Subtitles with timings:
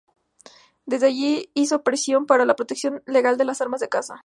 [0.87, 4.15] Desde allí hizo presión para la protección legal de las amas de casa.